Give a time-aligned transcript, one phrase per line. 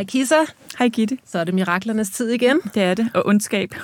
[0.00, 0.34] Hej Kisa.
[0.78, 1.18] Hej Gitte.
[1.26, 2.60] Så er det miraklernes tid igen.
[2.74, 3.74] Det er det, og ondskab.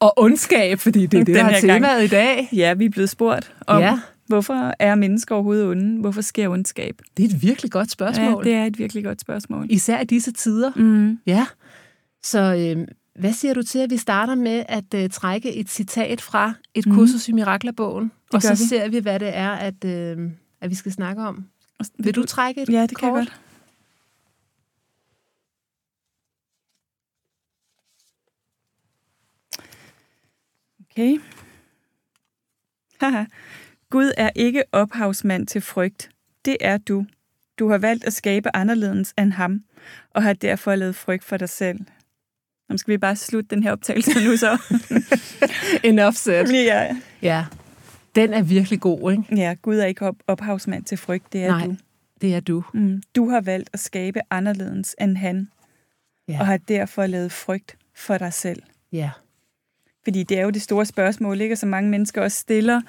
[0.00, 2.04] Og ondskab, fordi det er det, der er temaet gang.
[2.04, 2.48] i dag.
[2.52, 4.00] Ja, vi er blevet spurgt om, ja.
[4.26, 6.00] hvorfor er mennesker overhovedet onde?
[6.00, 6.98] Hvorfor sker ondskab?
[7.16, 8.46] Det er et virkelig godt spørgsmål.
[8.46, 9.66] Ja, det er et virkelig godt spørgsmål.
[9.70, 10.72] Især i disse tider.
[10.76, 11.18] Mm.
[11.26, 11.46] Ja.
[12.22, 12.38] Så
[12.78, 12.86] øh,
[13.20, 16.86] hvad siger du til, at vi starter med at øh, trække et citat fra et
[16.86, 16.94] mm.
[16.94, 18.12] kursus i Miraklerbogen?
[18.32, 18.56] Og så vi.
[18.68, 20.18] ser vi, hvad det er, at, øh,
[20.60, 21.44] at vi skal snakke om.
[21.78, 23.00] Vil, Vil du, du trække et Ja, det kort?
[23.00, 23.40] kan jeg godt.
[30.98, 31.18] Okay.
[33.00, 33.24] Haha.
[33.90, 36.10] Gud er ikke ophavsmand til frygt.
[36.44, 37.06] Det er du.
[37.58, 39.64] Du har valgt at skabe anderledes end ham,
[40.14, 41.78] og har derfor lavet frygt for dig selv.
[42.70, 44.58] Nu skal vi bare slutte den her optagelse nu så.
[45.88, 46.52] en offset.
[46.52, 46.96] Ja.
[47.22, 47.46] ja.
[48.14, 49.24] Den er virkelig god, ikke?
[49.36, 51.32] Ja, Gud er ikke op- ophavsmand til frygt.
[51.32, 51.76] Det er Nej, du.
[52.20, 52.64] det er du.
[52.74, 53.02] Mm.
[53.16, 55.48] Du har valgt at skabe anderledes end han,
[56.28, 56.40] ja.
[56.40, 58.62] og har derfor lavet frygt for dig selv.
[58.92, 59.10] Ja.
[60.08, 61.52] Fordi det er jo det store spørgsmål, ikke?
[61.52, 62.80] Og så mange mennesker også stiller.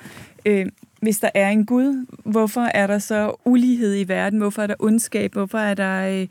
[0.45, 0.66] Øh,
[1.02, 4.40] hvis der er en Gud, hvorfor er der så ulighed i verden?
[4.40, 5.34] Hvorfor er der ondskab?
[5.34, 6.28] Hvorfor er der øh,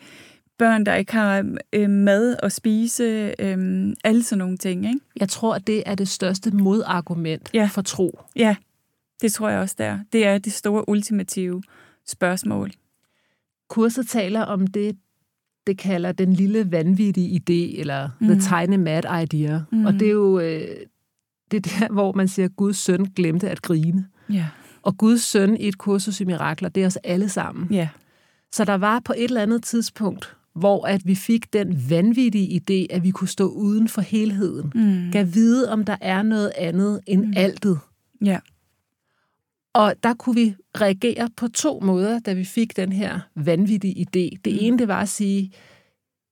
[0.58, 3.34] børn, der ikke har øh, mad at spise?
[3.38, 5.00] Øh, alle sådan nogle ting, ikke?
[5.20, 7.68] Jeg tror, at det er det største modargument ja.
[7.72, 8.20] for tro.
[8.36, 8.56] Ja,
[9.20, 9.98] det tror jeg også, det er.
[10.12, 11.62] Det er det store ultimative
[12.06, 12.72] spørgsmål.
[13.68, 14.96] Kurset taler om det,
[15.68, 18.26] det kalder den lille vanvittige idé, eller mm.
[18.26, 19.60] the tiny mad idea.
[19.72, 19.86] Mm.
[19.86, 20.60] Og det er jo øh,
[21.50, 24.06] det er der, hvor man siger, at Guds søn glemte at grine.
[24.30, 24.44] Yeah.
[24.82, 27.68] Og Guds søn i et kursus i mirakler, det er os alle sammen.
[27.72, 27.88] Yeah.
[28.52, 32.94] Så der var på et eller andet tidspunkt, hvor at vi fik den vanvittige idé,
[32.96, 34.72] at vi kunne stå uden for helheden.
[34.74, 35.12] Mm.
[35.12, 37.32] Gav vide, om der er noget andet end mm.
[37.36, 37.78] altet.
[38.24, 38.38] Ja.
[39.78, 44.38] Og der kunne vi reagere på to måder, da vi fik den her vanvittige idé.
[44.44, 44.58] Det mm.
[44.60, 45.52] ene, det var at sige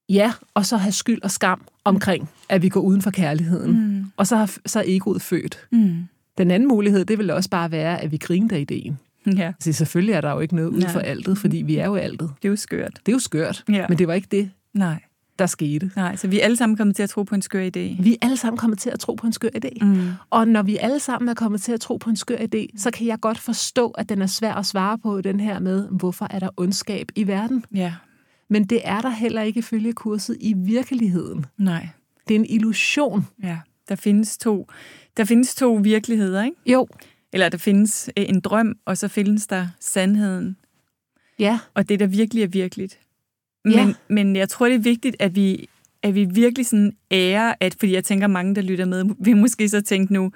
[0.09, 3.71] ja, og så have skyld og skam omkring, at vi går uden for kærligheden.
[3.71, 4.05] Mm.
[4.17, 5.67] Og så, har, så er egoet født.
[5.71, 6.07] Mm.
[6.37, 8.99] Den anden mulighed, det vil også bare være, at vi griner af ideen.
[9.37, 9.53] Ja.
[9.59, 12.31] Så selvfølgelig er der jo ikke noget uden for altet, fordi vi er jo altet.
[12.41, 12.99] Det er jo skørt.
[13.05, 13.85] Det er jo skørt, ja.
[13.89, 14.99] men det var ikke det, Nej.
[15.39, 15.91] Der skete.
[15.95, 18.03] Nej, så vi er alle sammen kommet til at tro på en skør idé.
[18.03, 19.85] Vi er alle sammen kommet til at tro på en skør idé.
[19.85, 20.09] Mm.
[20.29, 22.91] Og når vi alle sammen er kommet til at tro på en skør idé, så
[22.91, 26.27] kan jeg godt forstå, at den er svær at svare på, den her med, hvorfor
[26.29, 27.65] er der ondskab i verden?
[27.73, 27.93] Ja.
[28.49, 31.45] Men det er der heller ikke ifølge kurset i virkeligheden.
[31.57, 31.87] Nej.
[32.27, 33.27] Det er en illusion.
[33.43, 33.57] Ja,
[33.89, 34.67] der findes to,
[35.17, 36.57] der findes to virkeligheder, ikke?
[36.65, 36.87] Jo.
[37.33, 40.57] Eller der findes øh, en drøm, og så findes der sandheden.
[41.39, 41.59] Ja.
[41.73, 42.99] Og det, der virkelig er virkeligt.
[43.67, 43.93] Men, ja.
[44.07, 45.69] men jeg tror, det er vigtigt, at vi,
[46.03, 49.69] at vi virkelig sådan ærer, at, fordi jeg tænker, mange, der lytter med, vil måske
[49.69, 50.31] så tænke nu,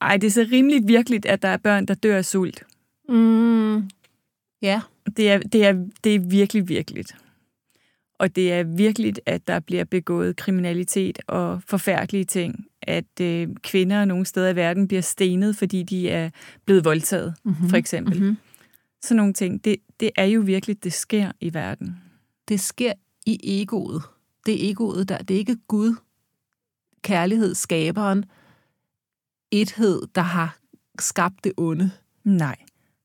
[0.00, 2.64] ej, det er så rimelig virkeligt, at der er børn, der dør af sult.
[3.08, 3.82] Mm.
[4.62, 4.80] Ja.
[5.16, 7.16] Det er, det, er, det er virkelig virkeligt.
[8.18, 12.66] Og det er virkelig, at der bliver begået kriminalitet og forfærdelige ting.
[12.82, 16.30] At øh, kvinder nogle steder i verden bliver stenet, fordi de er
[16.64, 17.68] blevet voldtaget, mm-hmm.
[17.68, 18.20] for eksempel.
[18.20, 18.36] Mm-hmm.
[19.02, 19.64] Sådan nogle ting.
[19.64, 21.96] Det, det er jo virkelig, det sker i verden.
[22.52, 22.92] Det sker
[23.26, 24.02] i egoet.
[24.46, 25.94] Det er egoet, der, det er ikke Gud,
[27.02, 28.24] kærlighed, skaberen,
[29.50, 30.58] ethed, der har
[30.98, 31.90] skabt det onde.
[32.24, 32.56] Nej.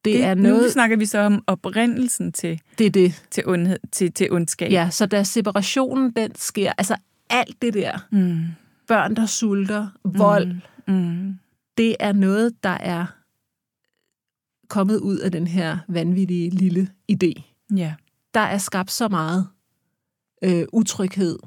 [0.06, 0.64] Det, det er noget...
[0.64, 3.26] Nu snakker vi så om oprindelsen til, det er det.
[3.32, 4.72] til, ondhed, til, til ondskab.
[4.72, 6.96] Ja, så da separationen den sker, altså
[7.30, 8.44] alt det der, mm.
[8.88, 10.54] børn, der sulter, vold,
[10.88, 10.94] mm.
[10.94, 11.40] Mm.
[11.78, 13.06] det er noget, der er
[14.68, 17.42] kommet ud af den her vanvittige lille idé.
[17.76, 17.94] Ja.
[18.34, 19.48] Der er skabt så meget
[20.42, 21.40] øh, utryghed,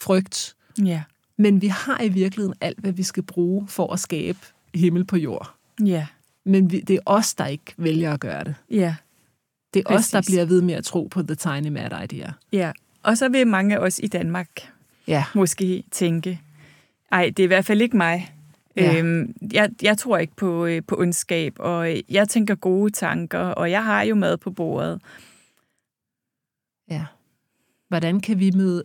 [0.00, 1.02] frygt, ja.
[1.38, 4.38] men vi har i virkeligheden alt, hvad vi skal bruge for at skabe
[4.74, 5.54] himmel på jord.
[5.84, 6.06] Ja.
[6.44, 8.54] Men vi, det er os, der ikke vælger at gøre det.
[8.70, 8.96] Ja.
[9.74, 10.06] Det er Præcis.
[10.06, 12.30] os, der bliver ved med at tro på the tiny mad idea.
[12.52, 12.72] Ja,
[13.02, 14.48] og så vil mange af os i Danmark
[15.06, 15.24] ja.
[15.34, 16.40] måske tænke,
[17.12, 18.32] Ej, det er i hvert fald ikke mig.
[18.76, 18.98] Ja.
[18.98, 23.70] Øhm, jeg, jeg tror ikke på, øh, på ondskab, og jeg tænker gode tanker, og
[23.70, 25.00] jeg har jo mad på bordet.
[26.90, 27.04] Ja.
[27.88, 28.84] Hvordan kan vi møde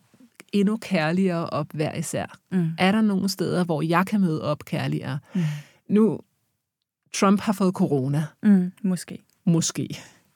[0.53, 2.39] endnu kærligere op hver især?
[2.51, 2.69] Mm.
[2.77, 5.19] Er der nogle steder, hvor jeg kan møde op kærligere?
[5.35, 5.41] Mm.
[5.89, 6.19] Nu,
[7.13, 8.25] Trump har fået corona.
[8.43, 9.19] Mm, måske.
[9.45, 9.87] Måske.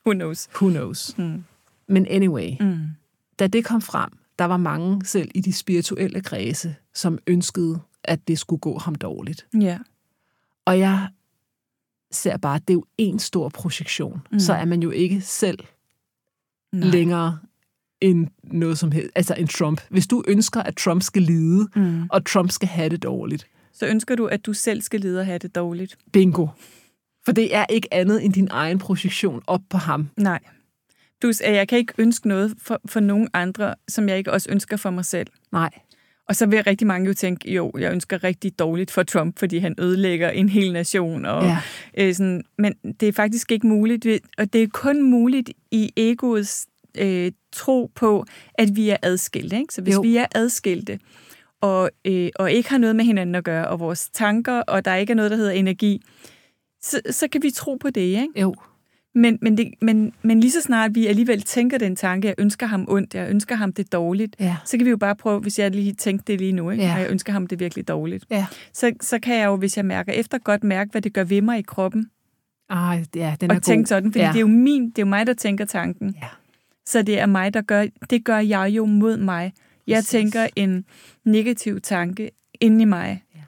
[0.06, 0.50] Who knows?
[0.56, 1.18] Who knows?
[1.18, 1.44] Mm.
[1.88, 2.88] Men anyway, Mm.
[3.40, 4.10] da det kom frem,
[4.40, 8.96] der var mange selv i de spirituelle kredse, som ønskede, at det skulle gå ham
[8.96, 9.48] dårligt.
[9.62, 9.80] Ja.
[10.66, 11.08] Og jeg
[12.12, 14.22] ser bare, at det er jo en stor projektion.
[14.32, 14.40] Mm.
[14.40, 15.60] Så er man jo ikke selv
[16.72, 16.88] Nej.
[16.90, 17.40] længere
[18.02, 19.82] end noget som helst, altså en Trump.
[19.90, 22.04] Hvis du ønsker, at Trump skal lide, Mm.
[22.10, 25.26] og Trump skal have det dårligt, Så ønsker du, at du selv skal lide og
[25.26, 25.98] have det dårligt?
[26.14, 26.48] bingo.
[27.26, 30.10] For det er ikke andet end din egen projektion op på ham.
[30.18, 30.40] Nej.
[31.22, 34.50] Plus, at jeg kan ikke ønske noget for, for nogen andre, som jeg ikke også
[34.52, 35.28] ønsker for mig selv.
[35.52, 35.70] Nej.
[36.30, 39.58] Og så vil rigtig mange jo tænke, jo, jeg ønsker rigtig dårligt for Trump, fordi
[39.58, 41.26] han ødelægger en hel nation.
[41.26, 41.58] Og, Ja.
[41.98, 44.08] øh, sådan, men det er faktisk ikke muligt,
[44.38, 46.68] og det er kun muligt i egoets
[47.00, 49.58] øh, tro på, at vi er adskilte.
[49.58, 49.74] Ikke?
[49.74, 50.02] Så hvis Jo.
[50.02, 51.00] vi er adskilte,
[51.62, 54.96] og, øh, og ikke har noget med hinanden at gøre, og vores tanker, og der
[54.96, 56.02] ikke er noget, der hedder energi,
[56.82, 58.28] så, så kan vi tro på det, ikke?
[58.42, 58.56] Jo.
[59.18, 62.66] Men, men, det, men, men lige så snart vi alligevel tænker den tanke, jeg ønsker
[62.68, 64.56] ham ondt, jeg ønsker ham det dårligt, Ja.
[64.66, 66.84] så kan vi jo bare prøve, hvis jeg lige tænkte det lige nu, ikke?
[66.84, 66.94] Ja.
[66.94, 68.46] og jeg ønsker ham det virkelig dårligt, Ja.
[68.74, 71.42] så, så kan jeg jo, hvis jeg mærker efter, godt mærke, hvad det gør ved
[71.42, 72.10] mig i kroppen,
[72.70, 73.88] Ej, ja, den er og tænke god.
[73.88, 74.30] sådan, fordi ja.
[74.30, 76.16] det er jo min, det er jo mig, der tænker tanken.
[76.22, 76.28] Ja.
[76.86, 79.54] Så det er mig, der gør, det gør jeg jo mod mig.
[79.88, 80.10] Jeg Præcis.
[80.10, 80.86] tænker en
[81.24, 83.24] negativ tanke inde i mig.
[83.36, 83.42] Ja.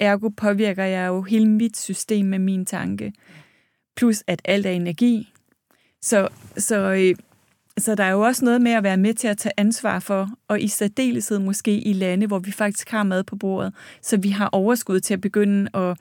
[0.00, 3.12] Ergo påvirker jeg jo hele mit system med min tanke.
[3.96, 5.32] Plus at alt er energi.
[6.02, 7.14] Så, så, øh,
[7.78, 10.30] så der er jo også noget med at være med til at tage ansvar for,
[10.48, 14.28] og i særdeleshed måske i lande, hvor vi faktisk har mad på bordet, så vi
[14.28, 15.98] har overskud til at begynde at,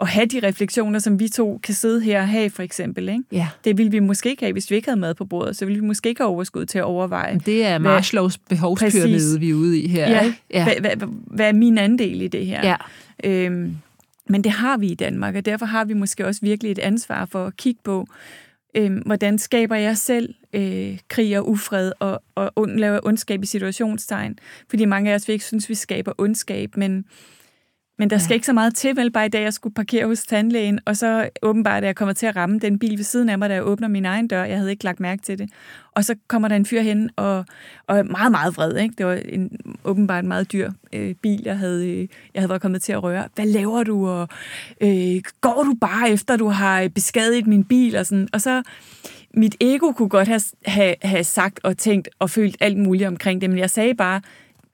[0.00, 3.08] at have de refleksioner, som vi to kan sidde her og have, for eksempel.
[3.08, 3.22] Ikke?
[3.32, 3.48] ja.
[3.64, 5.56] Det ville vi måske ikke have, hvis vi ikke havde mad på bordet.
[5.56, 9.14] Så ville vi måske ikke have overskud til at overveje, Men det er Marshalls behovspyramide,
[9.14, 9.40] Præcis.
[9.40, 10.10] vi er ude i her.
[10.10, 10.42] ja, ikke?
[10.50, 10.64] ja.
[10.64, 12.66] Hvad, hvad, hvad er min andel i det her?
[12.68, 12.76] ja.
[13.24, 13.76] Øhm,
[14.28, 17.24] men det har vi i Danmark, og derfor har vi måske også virkelig et ansvar
[17.24, 18.06] for at kigge på,
[18.74, 23.46] øhm, hvordan skaber jeg selv øh, krig og ufred og, og und, laver ondskab i
[23.46, 24.38] situationstegn.
[24.70, 27.04] Fordi mange af os vil ikke synes, vi skaber ondskab, men,
[27.98, 28.20] men der Ja.
[28.20, 30.96] skal ikke så meget til, vel bare i dag, jeg skulle parkere hos tandlægen, og
[30.96, 33.54] så åbenbart, at jeg kommer til at ramme den bil ved siden af mig, da
[33.54, 34.44] jeg åbner min egen dør.
[34.44, 35.50] Jeg havde ikke lagt mærke til det.
[35.94, 37.44] Og så kommer der en fyr hen og,
[37.86, 38.76] og er meget, meget vred.
[38.76, 38.94] Ikke?
[38.98, 39.50] Det var en,
[39.84, 43.02] åbenbart en meget dyr øh, bil, jeg havde, øh, jeg havde været kommet til at
[43.02, 43.28] røre.
[43.34, 44.08] Hvad laver du?
[44.08, 44.28] Og,
[44.80, 47.96] øh, går du bare efter, du har beskadiget min bil?
[47.96, 48.28] Og, sådan.
[48.32, 48.62] og så
[49.34, 53.40] mit ego kunne godt have, have, have sagt og tænkt og følt alt muligt omkring
[53.40, 54.20] det, men jeg sagde bare,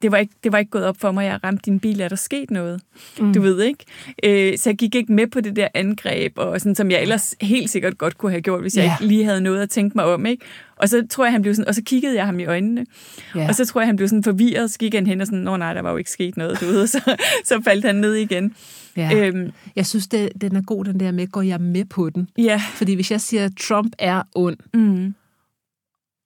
[0.05, 2.09] det var, ikke, det var ikke gået op for mig, jeg ramte din bil, er
[2.09, 2.81] der sket noget?
[3.21, 3.33] Mm.
[3.35, 3.85] Du ved ikke?
[4.25, 7.35] Øh, så jeg gik ikke med på det der angreb, og sådan, som jeg ellers
[7.41, 8.95] helt sikkert godt kunne have gjort, hvis jeg Ja.
[8.95, 10.27] ikke lige havde noget at tænke mig om.
[10.27, 10.45] Ikke?
[10.77, 12.87] Og så tror jeg, han blev sådan, og så kiggede jeg ham i øjnene,
[13.35, 13.49] Ja.
[13.49, 15.57] og så tror jeg, han blev sådan forvirret, så gik han hen og sådan, nå
[15.57, 18.55] nej, der var jo ikke sket noget, du ved, så, så faldt han ned igen.
[18.97, 19.11] ja.
[19.29, 22.29] Øhm, Jeg synes, det, den er god, den der med, går jeg med på den?
[22.39, 25.15] ja, Fordi hvis jeg siger, at Trump er ond, mm,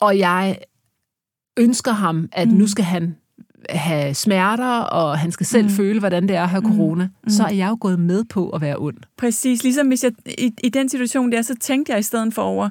[0.00, 0.58] og jeg
[1.58, 2.54] ønsker ham, at Mm.
[2.54, 3.16] nu skal han
[3.70, 5.70] have smerter, og han skal selv Mm.
[5.70, 6.66] føle, hvordan det er at have Mm.
[6.76, 7.30] corona, Mm.
[7.30, 8.96] så er jeg jo gået med på at være ond.
[9.18, 9.62] præcis.
[9.62, 12.70] Ligesom hvis jeg, i, i den situation der, så tænkte jeg i stedet for over,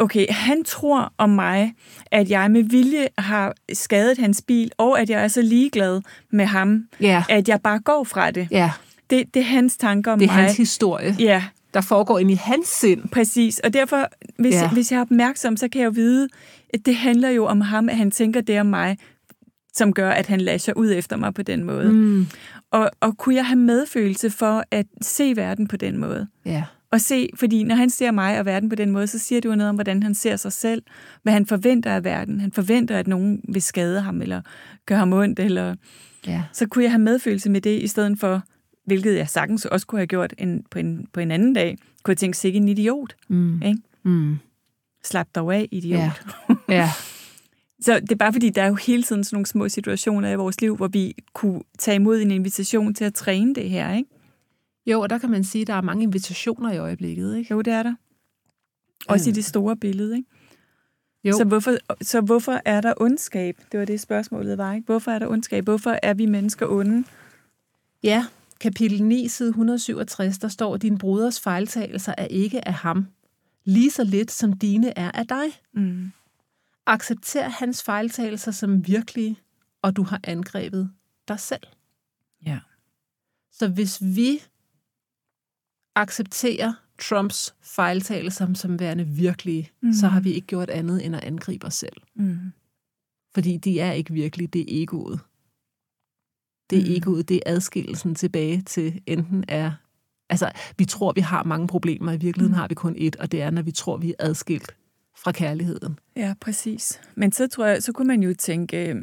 [0.00, 1.74] okay, han tror om mig,
[2.10, 6.00] at jeg med vilje har skadet hans bil, og at jeg er så ligeglad
[6.30, 8.48] med ham, Ja, at jeg bare går fra det.
[8.50, 8.70] ja.
[9.10, 10.42] Det, det er hans tanker om det er mig.
[10.44, 13.08] hans historie, Ja, der foregår ind i hans sind.
[13.12, 13.58] præcis.
[13.58, 14.68] Og derfor, hvis, ja.
[14.70, 16.28] hvis jeg er opmærksom, så kan jeg jo vide,
[16.74, 18.98] at det handler jo om ham, at han tænker det om mig,
[19.78, 21.92] som gør, at han lasher ud efter mig på den måde.
[21.92, 22.26] Mm.
[22.70, 26.26] Og, og kunne jeg have medfølelse for at se verden på den måde?
[26.44, 29.40] Ja, Og se, fordi når han ser mig og verden på den måde, så siger
[29.40, 30.82] det jo noget om, hvordan han ser sig selv,
[31.22, 32.40] hvad han forventer af verden.
[32.40, 34.40] Han forventer, at nogen vil skade ham, eller
[34.86, 35.74] gøre ham ondt, eller...
[36.26, 36.42] ja.
[36.52, 38.42] Så kunne jeg have medfølelse med det, i stedet for,
[38.86, 42.12] hvilket jeg sagtens også kunne have gjort en, på, en, på en anden dag, kunne
[42.12, 43.14] jeg tænke, sikke en idiot.
[43.28, 43.62] Mm.
[43.62, 43.78] Ikke?
[44.04, 44.38] Mm.
[45.04, 45.98] Slap dig af, idiot.
[45.98, 46.10] Ja.
[46.48, 46.74] Ja.
[46.74, 46.90] Ja,
[47.80, 50.36] Så det er bare fordi, der er jo hele tiden sådan nogle små situationer i
[50.36, 54.10] vores liv, hvor vi kunne tage imod en invitation til at træne det her, ikke?
[54.86, 57.54] jo, og der kan man sige, at der er mange invitationer i øjeblikket, ikke?
[57.54, 57.94] Jo, det er der.
[59.08, 59.34] Også i Mm.
[59.34, 60.28] det store billede, ikke?
[61.24, 61.32] Jo.
[61.32, 63.56] Så hvorfor, så hvorfor er der ondskab?
[63.72, 64.86] Det var det spørgsmålet var, ikke?
[64.86, 65.64] Hvorfor er der ondskab?
[65.64, 67.04] Hvorfor er vi mennesker onde?
[68.02, 68.26] Ja,
[68.60, 73.06] kapitel 9, side 167, der står, din broders fejltagelser er ikke af ham,
[73.64, 75.44] lige så lidt som dine er af dig.
[75.74, 76.10] Mm.
[76.88, 79.36] Accepter hans fejltagelser som virkelige,
[79.82, 80.90] og du har angrebet
[81.28, 81.62] dig selv.
[82.46, 82.58] Ja.
[83.52, 84.42] Så hvis vi
[85.94, 89.92] accepterer Trumps fejltagelser som værende virkelige, mm.
[89.92, 91.96] så har vi ikke gjort andet end at angribe os selv.
[92.14, 92.38] Mm.
[93.34, 95.20] Fordi de er ikke virkelige, det er egoet.
[96.70, 96.96] Det er Mm.
[96.96, 99.72] egoet, det er adskillelsen tilbage til enten er...
[100.30, 102.58] Altså, vi tror, vi har mange problemer, i virkeligheden Mm.
[102.58, 104.76] har vi kun et, og det er, når vi tror, vi er adskilt
[105.24, 105.98] fra kærligheden.
[106.16, 107.00] Ja, præcis.
[107.14, 109.02] Men så tror jeg, så kunne man jo tænke, øh,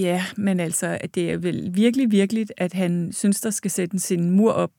[0.00, 3.98] ja, men altså, at det er vel virkelig, virkelig, at han synes, der skal sætte
[3.98, 4.72] sin mur op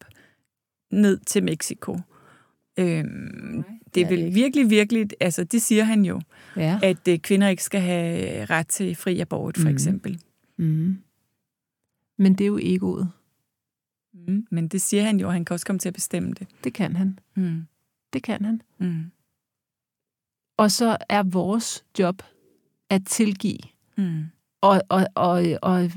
[0.92, 2.00] ned til Mexico.
[2.80, 3.64] Øhm,
[3.96, 6.22] det er det vel virkelig, virkelig, altså det siger han jo,
[6.58, 6.80] Ja.
[6.84, 9.74] at øh, kvinder ikke skal have ret til fri abort, for Mhm.
[9.76, 10.22] eksempel.
[10.58, 10.98] Mm.
[12.18, 13.12] Men det er jo egoet.
[14.28, 14.48] Mm.
[14.52, 16.48] Men det siger han jo, og han kan også komme til at bestemme det.
[16.64, 17.20] Det kan han.
[17.36, 17.62] Mm.
[18.14, 18.62] Det kan han.
[18.80, 19.04] Mm.
[20.58, 22.22] Og så er vores job
[22.90, 23.58] at tilgive
[23.98, 24.24] Mm.
[24.62, 25.92] og, og, og, og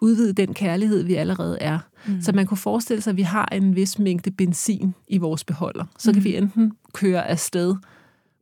[0.00, 1.78] udvide den kærlighed, vi allerede er.
[2.06, 2.22] Mm.
[2.22, 5.84] Så man kunne forestille sig, at vi har en vis mængde benzin i vores beholder.
[5.98, 6.24] Så kan Mhm.
[6.24, 7.74] vi enten køre afsted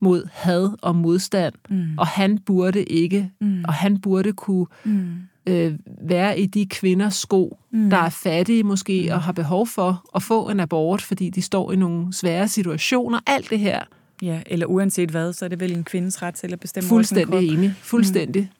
[0.00, 1.98] mod had og modstand, mm.
[1.98, 3.64] og han burde ikke, mm.
[3.68, 5.14] og han burde kunne mm.
[5.46, 7.90] øh, være i de kvinders sko, Mm.
[7.90, 9.14] der er fattige måske, Mm.
[9.14, 13.20] og har behov for at få en abort, fordi de står i nogle svære situationer.
[13.26, 13.82] Alt det her,
[14.22, 17.02] Ja, eller uanset hvad, så er det vel en kvindes ret til at bestemme over
[17.02, 17.74] sin fuldstændig enig.
[17.82, 18.50] Fuldstændig.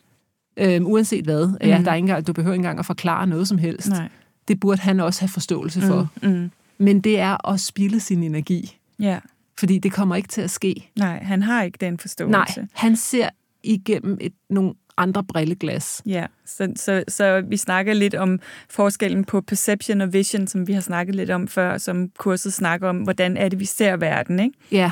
[0.56, 1.48] Øhm, uanset hvad.
[1.60, 1.84] Ja, Mm.
[1.84, 3.88] der er ikke engang, du behøver ikke engang at forklare noget som helst.
[3.88, 4.08] Nej.
[4.48, 6.08] Det burde han også have forståelse for.
[6.22, 6.28] Mm.
[6.30, 6.50] Mm.
[6.78, 8.76] Men det er at spilde sin energi.
[8.98, 9.18] Ja,
[9.58, 10.90] Fordi det kommer ikke til at ske.
[10.98, 12.30] nej, han har ikke den forståelse.
[12.32, 13.28] Nej, han ser
[13.62, 16.02] igennem et, nogle andre brilleglas.
[16.06, 20.72] Ja, så, så, så vi snakker lidt om forskellen på perception og vision, som vi
[20.72, 24.40] har snakket lidt om før, som kurset snakker om, hvordan er det, vi ser verden,
[24.40, 24.54] ikke?
[24.72, 24.90] Ja,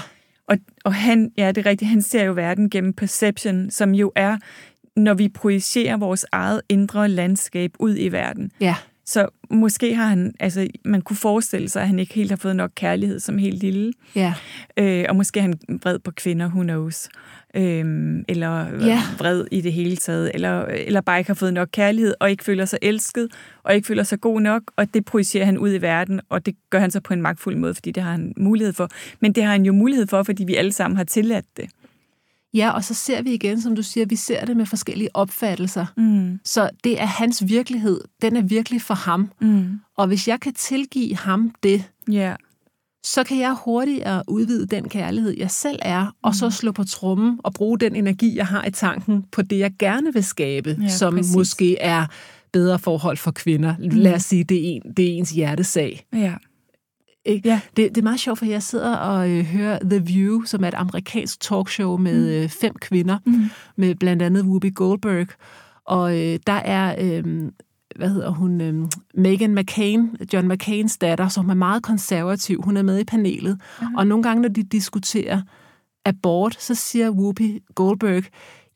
[0.48, 4.12] og, og han, ja, det er rigtigt, han ser jo verden gennem perception, som jo
[4.14, 4.38] er,
[4.96, 8.50] når vi projicerer vores eget indre landskab ud i verden.
[8.60, 12.36] ja, så måske har han, altså man kunne forestille sig, at han ikke helt har
[12.36, 13.92] fået nok kærlighed som helt lille.
[14.16, 14.34] ja.
[14.76, 17.08] Øh, og måske er han vred på kvinder, who knows.
[17.54, 19.02] Øhm, eller Ja.
[19.18, 20.30] vred i det hele taget.
[20.34, 23.28] Eller, eller bare ikke har fået nok kærlighed, og ikke føler sig elsket,
[23.62, 24.62] og ikke føler sig god nok.
[24.76, 27.56] Og det projicerer han ud i verden, og det gør han så på en magtfuld
[27.56, 28.88] måde, fordi det har han mulighed for.
[29.20, 31.64] Men det har han jo mulighed for, fordi vi alle sammen har tilladt det.
[32.54, 35.86] Ja, og så ser vi igen, som du siger, vi ser det med forskellige opfattelser.
[35.96, 36.40] Mm.
[36.44, 38.00] Så det er hans virkelighed.
[38.22, 39.30] Den er virkelig for ham.
[39.40, 39.80] Mm.
[39.96, 42.34] Og hvis jeg kan tilgive ham det, Ja.
[43.04, 47.40] så kan jeg hurtigere udvide den kærlighed, jeg selv er, og så slå på trummen
[47.44, 50.88] og bruge den energi, jeg har i tanken, på det, jeg gerne vil skabe, Ja,
[50.88, 51.34] som præcis.
[51.36, 52.06] måske er
[52.52, 53.74] bedre forhold for kvinder.
[53.78, 56.06] Lad os sige, det er, en, det er ens hjertesag.
[56.12, 56.34] Ja.
[57.24, 57.48] Ikke?
[57.48, 57.60] Ja.
[57.76, 60.68] Det, det er meget sjovt, for jeg sidder og øh, hører The View, som er
[60.68, 63.44] et amerikansk talkshow med øh, fem kvinder, Mm.
[63.76, 65.26] med blandt andet Whoopi Goldberg.
[65.86, 67.50] Og øh, der er, øh,
[67.96, 72.60] hvad hedder hun, øh, Meghan McCain, John McCains datter, som er meget konservativ.
[72.64, 73.60] Hun er med i panelet.
[73.82, 73.94] Mhm.
[73.94, 75.42] Og nogle gange, når de diskuterer
[76.04, 78.22] abort, så siger Whoopi Goldberg,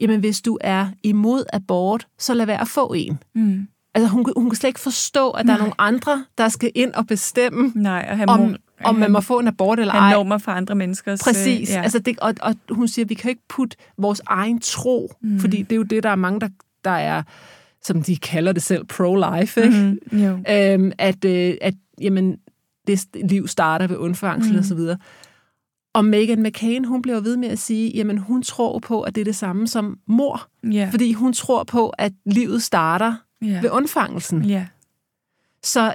[0.00, 3.18] jamen hvis du er imod abort, så lad være at få en.
[3.34, 3.68] Mm.
[3.96, 6.92] Altså hun, hun kan slet ikke forstå, at der er nogle andre, der skal ind
[6.92, 10.12] og bestemme, Nej, og han om, må, om man må få en abort eller ej.
[10.12, 11.20] normer for andre menneskers...
[11.24, 11.70] Præcis.
[11.70, 11.82] Øh, ja.
[11.82, 15.12] altså det, og, og hun siger, at vi kan jo ikke putte vores egen tro,
[15.22, 15.40] Mm.
[15.40, 16.48] fordi det er jo det, der er mange, der,
[16.84, 17.22] der er,
[17.82, 19.98] som de kalder det selv, pro-life, ikke?
[20.12, 20.18] mm.
[20.18, 20.38] Jo.
[20.50, 22.36] Øhm, at, øh, at jamen,
[22.86, 24.58] det liv starter ved undfangsel Mm.
[24.58, 24.98] og så videre.
[25.94, 29.20] Og Meghan McCain, hun bliver ved med at sige, jamen hun tror på, at det
[29.20, 30.88] er det samme som mor, Ja.
[30.92, 33.60] fordi hun tror på, at livet starter ja.
[33.60, 34.44] ved undfangelsen.
[34.44, 34.66] Ja.
[35.62, 35.94] Så,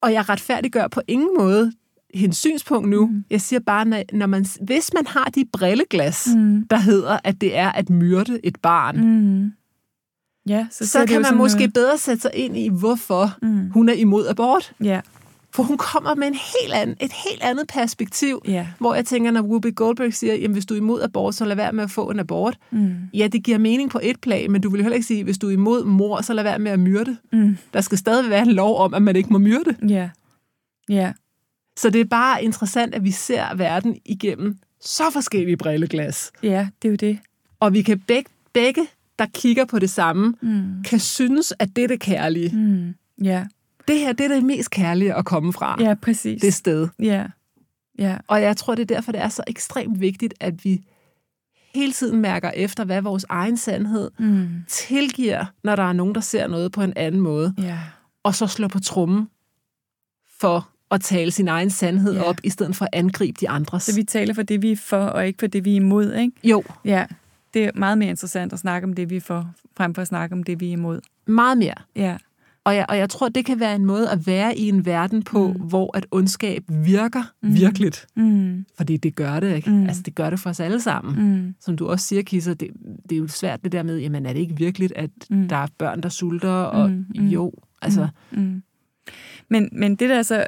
[0.00, 1.72] og jeg retfærdiggør på ingen måde
[2.14, 3.06] hendes synspunkt nu.
[3.06, 3.24] Mhm.
[3.30, 6.66] Jeg siger bare, når, når man, hvis man har de brilleglas, Mm.
[6.68, 9.52] der hedder, at det er at myrde et barn, Mm.
[10.48, 13.70] Ja, så, så, kan man måske noget- bedre sætte sig ind i, hvorfor Mm.
[13.70, 14.72] hun er imod abort.
[14.82, 15.00] Ja,
[15.54, 18.66] For hun kommer med en helt anden, et helt andet perspektiv, ja.
[18.78, 21.56] hvor jeg tænker, når Whoopi Goldberg siger, jamen hvis du er imod abort, så lad
[21.56, 22.58] være med at få en abort.
[22.70, 22.94] Mm.
[23.14, 25.38] Ja, det giver mening på et plan, men du vil jo heller ikke sige, hvis
[25.38, 27.16] du er imod mor, så lad være med at myrde.
[27.32, 27.56] Mm.
[27.74, 29.76] Der skal stadig være en lov om, at man ikke må myrde.
[29.88, 30.10] Ja.
[30.88, 31.12] Ja.
[31.76, 36.32] Så det er bare interessant, at vi ser verden igennem så forskellige brilleglas.
[36.42, 37.18] Ja, det er jo det.
[37.60, 38.86] Og vi kan begge, begge
[39.18, 40.82] der kigger på det samme, Mm.
[40.84, 42.56] kan synes, at det er det kærlige.
[42.56, 42.94] Mm.
[43.24, 43.44] Ja.
[43.88, 45.76] Det her, det er det mest kærlige at komme fra.
[45.80, 46.40] Ja, præcis.
[46.42, 46.88] Det sted.
[46.98, 47.26] Ja.
[47.98, 48.16] Ja.
[48.26, 50.84] Og jeg tror, det er derfor, det er så ekstremt vigtigt, at vi
[51.74, 54.48] hele tiden mærker efter, hvad vores egen sandhed Mm.
[54.68, 57.78] tilgiver, når der er nogen, der ser noget på en anden måde, Ja.
[58.22, 59.28] og så slår på trummen
[60.40, 62.22] for at tale sin egen sandhed Ja.
[62.22, 63.82] op, i stedet for at angribe de andres.
[63.82, 66.12] Så vi taler for det, vi er for, og ikke for det, vi er imod,
[66.14, 66.32] ikke?
[66.44, 67.06] Jo, Ja.
[67.54, 70.08] Det er meget mere interessant at snakke om det, vi er for, frem for at
[70.08, 71.00] snakke om det, vi er imod.
[71.26, 71.74] meget mere.
[71.96, 72.16] Ja.
[72.64, 75.22] Og jeg, og jeg tror, det kan være en måde at være i en verden
[75.22, 75.60] på, mm.
[75.60, 77.54] hvor at ondskab virker Mm.
[77.54, 78.06] virkeligt.
[78.16, 78.64] Mm.
[78.76, 79.70] Fordi det gør det, ikke?
[79.70, 79.82] Mm.
[79.86, 81.34] Altså, det gør det for os alle sammen.
[81.34, 81.54] Mm.
[81.60, 82.68] Som du også siger, Kisser, det,
[83.08, 85.48] det er jo svært det der med, jamen er det ikke virkeligt, at Mm.
[85.48, 86.48] der er børn, der sulter?
[86.50, 87.26] Og Mm, mm.
[87.26, 87.52] jo,
[87.82, 88.08] altså...
[88.30, 88.62] Mm.
[89.48, 90.46] Men, men det, der er så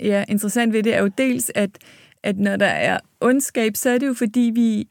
[0.00, 1.70] ja, interessant ved det, er jo dels, at,
[2.22, 4.88] at når der er ondskab, så er det jo fordi, vi...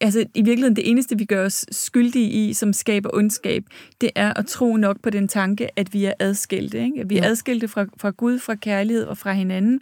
[0.00, 3.64] Altså, i virkeligheden, det eneste, vi gør os skyldige i, som skaber ondskab,
[4.00, 6.84] det er at tro nok på den tanke, at vi er adskilte.
[6.84, 7.00] Ikke?
[7.00, 7.28] At vi er Ja.
[7.30, 9.80] adskilte fra, fra Gud, fra kærlighed og fra hinanden,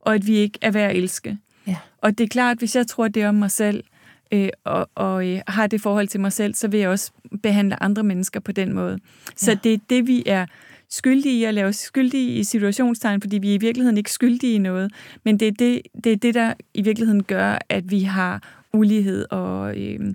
[0.00, 1.38] og at vi ikke er værd at elske.
[1.66, 1.76] Ja.
[2.00, 3.84] Og det er klart, hvis jeg tror det om mig selv,
[4.32, 7.10] øh, og, og øh, har det forhold til mig selv, så vil jeg også
[7.42, 8.98] behandle andre mennesker på den måde.
[9.36, 9.58] Så Ja.
[9.64, 10.46] det er det, vi er
[10.90, 14.58] skyldige i at lave skyldige i situationstegn, fordi vi er i virkeligheden ikke skyldige i
[14.58, 14.92] noget.
[15.24, 19.26] Men det er det, det, er det der i virkeligheden gør, at vi har ulighed
[19.30, 20.14] og, øh,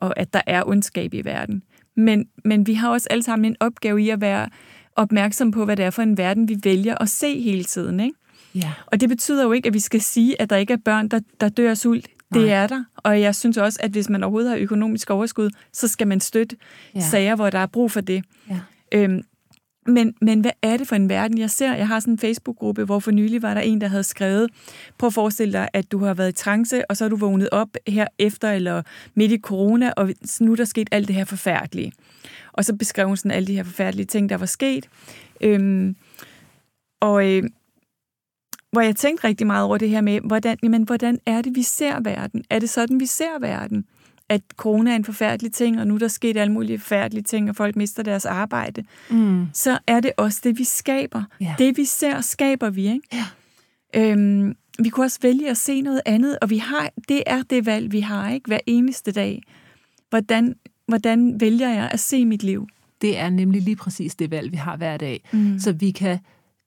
[0.00, 1.62] og at der er ondskab i verden.
[1.96, 4.48] Men, men vi har også alle sammen en opgave i at være
[4.96, 8.00] opmærksom på, hvad det er for en verden, vi vælger at se hele tiden.
[8.00, 8.16] Ikke?
[8.54, 8.72] Ja.
[8.86, 11.20] Og det betyder jo ikke, at vi skal sige, at der ikke er børn, der,
[11.40, 12.08] der dør af sult.
[12.34, 12.50] Det Nej.
[12.50, 12.84] er der.
[12.96, 16.56] Og jeg synes også, at hvis man overhovedet har økonomisk overskud, så skal man støtte
[16.94, 17.00] ja.
[17.00, 18.24] sager, hvor der er brug for det.
[18.50, 18.60] Ja.
[18.92, 19.22] Øhm,
[19.86, 21.74] men, men hvad er det for en verden, jeg ser?
[21.74, 24.50] Jeg har sådan en Facebook-gruppe, hvor for nylig var der en, der havde skrevet,
[24.98, 27.48] prøv at forestille dig, at du har været i trance, og så er du vågnet
[27.52, 28.82] op her efter eller
[29.14, 31.92] midt i corona, og nu er der sket alt det her forfærdelige.
[32.52, 34.88] Og så beskrev hun sådan alle de her forfærdelige ting, der var sket.
[35.40, 35.96] Øhm,
[37.00, 37.42] og øh,
[38.72, 41.62] hvor jeg tænkte rigtig meget over det her med, hvordan, jamen, hvordan er det, vi
[41.62, 42.44] ser verden?
[42.50, 43.84] Er det sådan, vi ser verden?
[44.32, 47.50] At corona er en forfærdelig ting, og nu er der sket alle mulige forfærdelige ting,
[47.50, 48.84] og folk mister deres arbejde.
[49.10, 49.46] Mm.
[49.52, 51.22] Så er det også det, vi skaber.
[51.40, 51.54] Ja.
[51.58, 53.08] Det, vi ser, skaber vi, ikke?
[53.12, 53.24] Ja.
[53.94, 57.66] Øhm, vi kunne også vælge at se noget andet, og vi har, det er det
[57.66, 58.46] valg, vi har, ikke?
[58.46, 59.42] Hver eneste dag.
[60.10, 60.54] Hvordan,
[60.86, 62.68] hvordan vælger jeg at se mit liv?
[63.00, 65.20] Det er nemlig lige præcis det valg, vi har hver dag.
[65.32, 65.58] Mm.
[65.58, 66.18] Så vi kan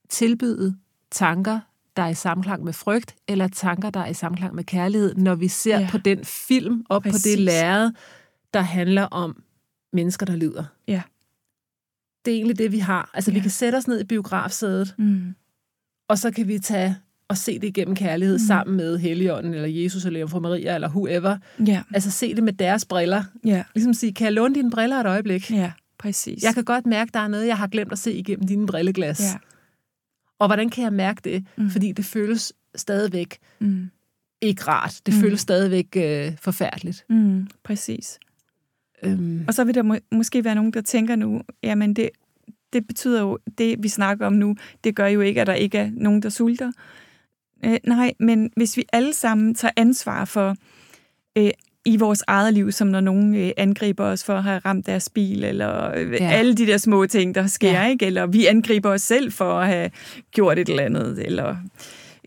[0.08, 0.76] tilbyde
[1.10, 1.60] tanker,
[1.96, 5.34] der er i samklang med frygt, eller tanker, der er i samklang med kærlighed, når
[5.34, 5.88] vi ser Ja.
[5.90, 7.90] på den film og på det lærred,
[8.54, 9.42] der handler om
[9.92, 10.64] mennesker, der lider.
[10.88, 11.02] Ja.
[12.24, 13.10] Det er egentlig det, vi har.
[13.14, 13.42] Altså, vi Ja.
[13.42, 15.34] kan sætte os ned i biografsædet, Mm.
[16.08, 16.96] og så kan vi tage
[17.28, 18.46] og se det igennem kærlighed mm.
[18.46, 21.36] sammen med Helligånden, eller Jesus, eller Jomfru Maria, eller whoever.
[21.66, 23.24] Ja, Altså, se det med deres briller.
[23.44, 25.50] ja, Ligesom sige, kan jeg låne dine briller et øjeblik?
[25.50, 26.42] ja, præcis.
[26.42, 29.20] Jeg kan godt mærke, der er noget, jeg har glemt at se igennem dine brilleglas.
[29.20, 29.38] Ja.
[30.38, 31.46] Og hvordan kan jeg mærke det?
[31.56, 31.70] Mm.
[31.70, 33.90] Fordi det føles stadigvæk Mm.
[34.40, 35.00] ikke rart.
[35.06, 35.20] Det mm.
[35.20, 37.04] føles stadigvæk øh, forfærdeligt.
[37.08, 37.46] Mm.
[37.64, 38.18] Præcis.
[39.02, 42.10] Øhm, Og så vil der må, måske være nogen, der tænker nu, jamen det,
[42.72, 45.78] det betyder jo, det vi snakker om nu, det gør jo ikke, at der ikke
[45.78, 46.72] er nogen, der sulter.
[47.64, 50.56] Øh, nej, men hvis vi alle sammen tager ansvar for
[51.38, 51.50] øh,
[51.86, 55.08] i vores eget liv, som når nogen øh, angriber os for at have ramt deres
[55.08, 56.30] bil, eller øh, Ja.
[56.30, 57.86] alle de der små ting, der sker, Ja.
[57.88, 58.06] ikke?
[58.06, 59.90] Eller vi angriber os selv for at have
[60.32, 61.56] gjort et eller andet, eller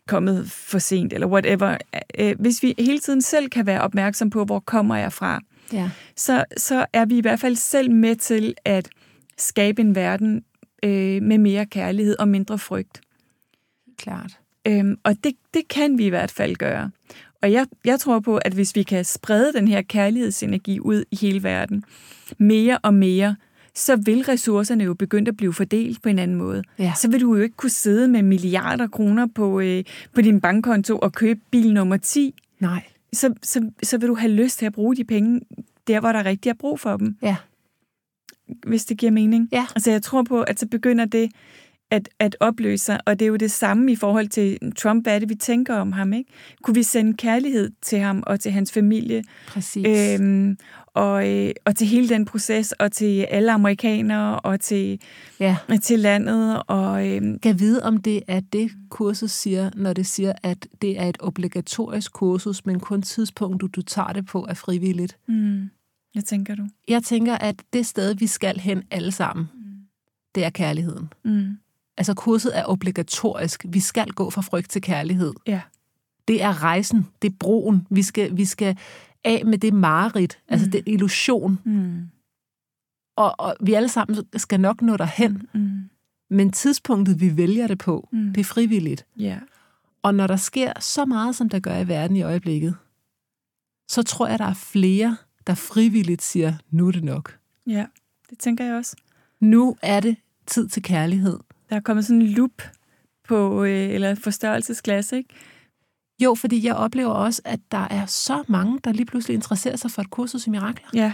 [0.08, 1.78] kommet for sent, eller whatever.
[2.39, 5.39] Hvis vi hele tiden selv kan være opmærksom på, hvor kommer jeg fra,
[5.74, 5.89] ja.
[6.15, 8.89] så, så er vi i hvert fald selv med til at
[9.38, 10.43] skabe en verden
[10.84, 13.02] øh, med mere kærlighed og mindre frygt.
[13.98, 14.32] Klart.
[14.67, 16.91] Øhm, og det, det kan vi i hvert fald gøre.
[17.41, 21.15] Og jeg, jeg tror på, at hvis vi kan sprede den her kærlighedsenergi ud i
[21.15, 21.84] hele verden
[22.38, 23.36] mere og mere,
[23.75, 26.63] så vil ressourcerne jo begynde at blive fordelt på en anden måde.
[26.80, 26.93] Ja.
[26.95, 29.84] Så vil du jo ikke kunne sidde med milliarder kroner på, øh,
[30.15, 32.36] på din bankkonto og købe bil nummer 10.
[32.60, 32.84] Nej.
[33.13, 35.41] Så, så, så vil du have lyst til at bruge de penge
[35.88, 37.17] der, hvor der rigtig er brug for dem.
[37.21, 37.36] Ja.
[38.67, 39.49] hvis det giver mening.
[39.52, 39.65] Ja.
[39.75, 41.32] Altså jeg tror på, at så begynder det
[41.91, 45.06] at, at opløse sig, og det er jo det samme i forhold til Trump.
[45.06, 46.13] Hvad er det, vi tænker om ham?
[46.13, 46.32] ikke?
[46.63, 50.19] Kunne vi sende kærlighed til ham og til hans familie, Præcis.
[50.19, 50.58] øhm,
[50.93, 55.02] og, øh, og til hele den proces, og til alle amerikanere, og til,
[55.39, 55.58] ja.
[55.82, 60.34] til landet, og øhm, Kan vide, om det er det, kurset siger, når det siger,
[60.43, 65.17] at det er et obligatorisk kursus, men kun tidspunktet, du tager det på, er frivilligt.
[65.28, 65.69] mm,
[66.13, 66.67] hvad tænker du?
[66.88, 69.49] Jeg tænker, at det sted, vi skal hen alle sammen,
[70.36, 71.13] det er kærligheden.
[71.25, 71.58] Mm,
[72.00, 73.66] Altså kurset er obligatorisk.
[73.70, 75.34] Vi skal gå fra frygt til kærlighed.
[75.48, 75.62] ja.
[76.28, 77.88] Det er rejsen, det er broen.
[77.90, 78.78] Vi skal, vi skal
[79.24, 80.72] af med det mareridt, altså Mm.
[80.72, 81.60] det illusion.
[81.66, 82.02] Mm,
[83.18, 85.48] Og, og vi alle sammen skal nok nå derhen.
[85.54, 85.90] mm,
[86.30, 88.34] Men tidspunktet, vi vælger det på, Mm.
[88.34, 89.06] det er frivilligt.
[89.18, 89.40] ja.
[90.04, 92.76] Og når der sker så meget, som der gør i verden i øjeblikket,
[93.88, 97.38] så tror jeg, der er flere, der frivilligt siger, nu er det nok.
[97.68, 97.86] Ja,
[98.30, 98.96] det tænker jeg også.
[99.40, 100.16] Nu er det
[100.48, 101.40] tid til kærlighed.
[101.70, 102.52] Der er kommet sådan en loop
[103.28, 105.30] på, øh, eller forstørrelsesglas, ikke?
[106.24, 109.92] Jo, fordi jeg oplever også, at der er så mange, der lige pludselig interesserer sig
[109.92, 110.88] for et kursus i mirakler.
[110.94, 111.14] Ja,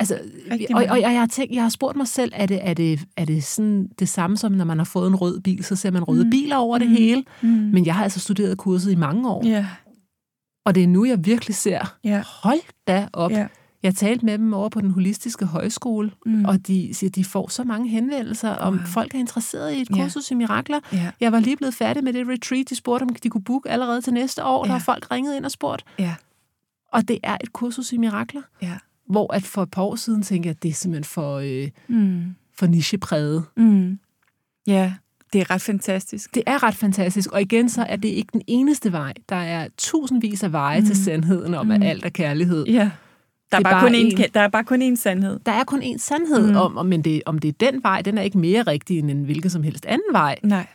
[0.00, 0.20] Altså,
[0.50, 2.74] Rigtig og, og, og jeg, har tænkt, jeg har spurgt mig selv, er det, er,
[2.74, 5.76] det, er det sådan det samme som, når man har fået en rød bil, så
[5.76, 6.30] ser man røde Mm.
[6.30, 6.94] biler over det Mm.
[6.96, 7.24] hele?
[7.42, 7.48] Mm.
[7.48, 9.66] Men jeg har altså studeret kurset i mange år, Ja,
[10.66, 13.30] og det er nu, jeg virkelig ser, ja, hold da op.
[13.30, 13.46] ja.
[13.82, 16.44] Jeg talte med dem over på den holistiske højskole, Mm.
[16.44, 18.86] og de siger, de får så mange henvendelser, om Wow.
[18.86, 20.02] folk er interesseret i et Ja.
[20.02, 20.80] kursus i mirakler.
[20.92, 23.70] ja, Jeg var lige blevet færdig med det retreat, de spurgte, om de kunne booke
[23.70, 24.64] allerede til næste år.
[24.64, 24.78] Der Ja.
[24.78, 25.84] har folk ringet ind og spurgt.
[25.98, 26.14] ja,
[26.92, 28.78] Og det er et kursus i mirakler, ja.
[29.10, 31.68] hvor at for et par år siden tænkte jeg, at det er simpelthen for, øh,
[31.88, 32.34] Mm.
[32.58, 33.44] for nichepræget.
[33.56, 33.98] Mm.
[34.66, 34.94] Ja,
[35.32, 36.34] det er ret fantastisk.
[36.34, 39.12] Det er ret fantastisk, og igen så er det ikke den eneste vej.
[39.28, 40.86] Der er tusindvis af veje mm.
[40.86, 41.86] til sandheden om, at Mm.
[41.86, 42.64] alt er kærlighed.
[42.66, 42.90] Ja.
[43.52, 45.40] Der er, bare, bare kun en- én, der er bare kun én sandhed.
[45.46, 46.48] Der er kun én sandhed Mm.
[46.50, 46.56] mm.
[46.56, 49.10] om, om, men det, om det er den vej, den er ikke mere rigtig end
[49.10, 50.38] en hvilken som helst anden vej.
[50.42, 50.66] Nej.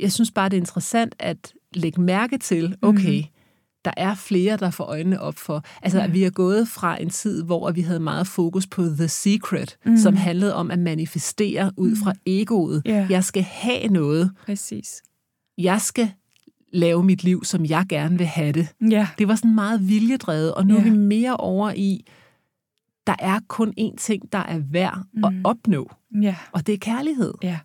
[0.00, 3.24] Jeg synes bare, det er interessant at lægge mærke til, okay, mm.
[3.84, 5.64] der er flere, der får øjnene op for.
[5.82, 9.08] Altså, at vi er gået fra en tid, hvor vi havde meget fokus på The
[9.08, 9.90] Secret, Mm.
[9.90, 9.96] mm.
[9.98, 12.82] som handlede om at manifestere ud fra egoet.
[12.84, 13.06] Ja.
[13.10, 14.30] Jeg skal have noget.
[14.46, 15.02] Præcis.
[15.58, 16.10] Jeg skal
[16.72, 18.68] lave mit liv, som jeg gerne vil have det.
[18.90, 19.08] Ja.
[19.18, 20.80] Det var sådan meget viljedrevet, og nu ja.
[20.80, 22.04] er vi mere over i,
[23.06, 25.24] der er kun én ting, der er værd mm.
[25.24, 25.90] at opnå,
[26.22, 26.36] Ja.
[26.52, 27.34] og det er kærlighed.
[27.42, 27.58] Ja.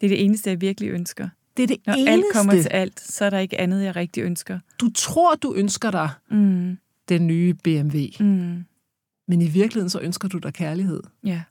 [0.00, 1.28] Det er det eneste, jeg virkelig ønsker.
[1.56, 2.10] Det er det Når eneste.
[2.12, 4.58] alt kommer til alt, så er der ikke andet, jeg rigtig ønsker.
[4.80, 6.78] Du tror, du ønsker dig Mm.
[7.08, 8.64] den nye BMW, Mm.
[9.28, 11.02] men i virkeligheden så ønsker du dig kærlighed.
[11.24, 11.42] Ja.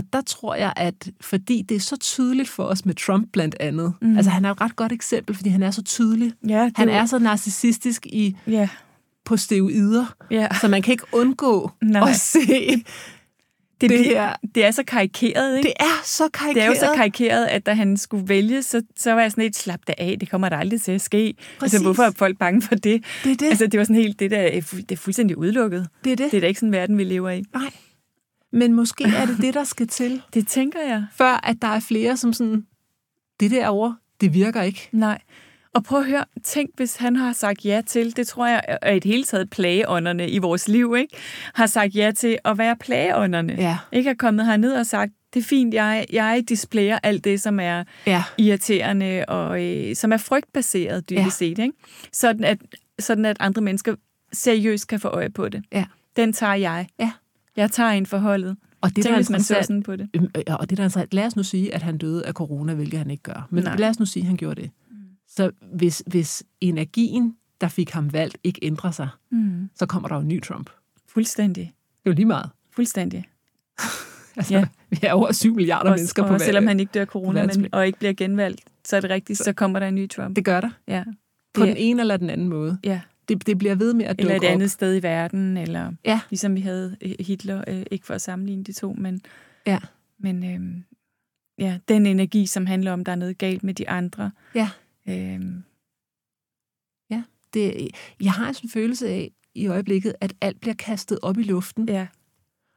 [0.00, 3.56] Og der tror jeg, at fordi det er så tydeligt for os med Trump blandt
[3.60, 4.16] andet, Mm.
[4.16, 6.32] altså han er et ret godt eksempel, fordi han er så tydelig.
[6.48, 8.68] Ja, det Han jo- er så narcissistisk i, Ja.
[9.24, 10.46] på steroider, Ja.
[10.60, 12.10] så man kan ikke undgå Nej.
[12.10, 12.40] at se
[13.80, 14.32] Det, det her.
[14.54, 15.66] det er så karikeret, ikke?
[15.66, 16.54] Det er så karikeret.
[16.56, 19.42] Det er jo så karikeret, at da han skulle vælge, så, så var jeg sådan
[19.42, 20.16] helt slap det af.
[20.20, 21.26] Det kommer der aldrig til at ske.
[21.26, 21.80] Altså, Præcis.
[21.80, 23.04] hvorfor er folk bange for det?
[23.24, 23.46] Det er det.
[23.46, 25.88] Altså, det var sådan helt, det der, er det er fuldstændig udelukket.
[26.04, 26.30] det er det.
[26.30, 27.42] Det er da ikke sådan en verden, vi lever i.
[27.54, 27.70] Nej.
[28.52, 31.04] Men måske er det det, der skal til, Det tænker jeg.
[31.12, 32.66] før at der er flere, som sådan,
[33.40, 34.88] det derovre, det virker ikke.
[34.92, 35.18] Nej.
[35.74, 38.92] Og prøv at høre, tænk, hvis han har sagt ja til, det tror jeg er
[38.92, 41.16] i det hele taget plageånderne i vores liv, ikke?
[41.54, 43.52] Har sagt ja til at være plageånderne.
[43.58, 43.78] Ja.
[43.92, 47.60] Ikke har kommet herned og sagt, det er fint, jeg, jeg displayer alt det, som
[47.60, 48.22] er Ja.
[48.38, 51.30] irriterende og øh, som er frygtbaseret dybest Ja.
[51.30, 51.72] set, ikke?
[52.12, 52.58] Sådan, at,
[52.98, 53.94] sådan at andre mennesker
[54.32, 55.64] seriøst kan få øje på det.
[55.72, 55.84] Ja.
[56.16, 56.86] Den tager jeg.
[56.98, 57.10] Ja.
[57.60, 58.56] Jeg tager en forholdet.
[58.80, 60.08] Og det, Tænk, der er hvis man så interessant, sådan på det.
[60.14, 62.32] Øhm, øh, ja, og det der er lad os nu sige, at han døde af
[62.32, 63.48] corona, hvilket han ikke gør.
[63.50, 63.76] Men Nej.
[63.76, 64.70] lad os nu sige, at han gjorde det.
[65.28, 69.68] Så hvis, hvis energien, der fik ham valgt, ikke ændrer sig, Mm.
[69.74, 70.70] så kommer der jo en ny Trump.
[71.08, 71.64] Fuldstændig.
[71.64, 72.50] Det er jo lige meget.
[72.74, 73.24] Fuldstændig.
[74.36, 74.64] Altså, Ja.
[74.90, 77.46] Vi er over 7 milliarder Og, mennesker på og selvom han ikke dør af corona,
[77.56, 80.36] men, og ikke bliver genvalgt, så er det rigtigt, så kommer der en ny Trump.
[80.36, 80.70] Det gør der.
[80.88, 81.04] Ja.
[81.54, 82.78] På Det- den ene eller den anden måde.
[82.84, 83.00] ja.
[83.30, 84.54] Det, det bliver ved med at Eller dukke et op.
[84.54, 86.20] andet sted i verden, eller Ja.
[86.30, 89.20] ligesom vi havde øh, Hitler, øh, ikke for at sammenligne de to, men,
[89.66, 89.78] Ja.
[90.18, 90.84] men øhm,
[91.58, 94.30] ja, den energi, som handler om, der er noget galt med de andre.
[94.54, 94.70] Ja.
[95.08, 95.62] Øhm,
[97.54, 97.88] Det,
[98.20, 101.88] jeg har sådan en følelse af i øjeblikket, at alt bliver kastet op i luften.
[101.88, 102.06] ja.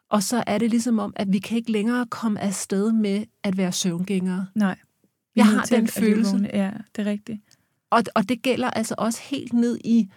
[0.10, 3.58] Og så er det ligesom om, at vi kan ikke længere komme afsted med at
[3.58, 4.48] være søvngængere.
[4.56, 4.78] Nej.
[5.36, 6.50] Jeg har den følelse.
[6.54, 7.40] Ja, det er rigtigt.
[7.90, 10.10] Og, og det gælder altså også helt ned i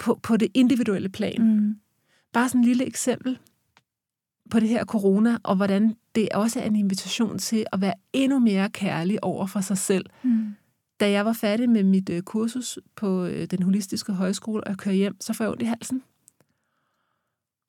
[0.00, 1.42] på, på det individuelle plan.
[1.42, 1.76] Mm.
[2.32, 3.38] Bare sådan en lille eksempel
[4.50, 8.38] på det her corona, og hvordan det også er en invitation til at være endnu
[8.38, 10.06] mere kærlig over for sig selv.
[10.22, 10.54] Mm.
[11.00, 14.78] Da jeg var færdig med mit øh, kursus på øh, den holistiske højskole, og jeg
[14.78, 16.02] kører hjem, så får jeg ondt i halsen.